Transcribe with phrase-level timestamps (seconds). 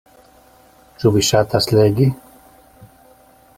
[1.03, 2.09] Ĉu vi ŝatas legi?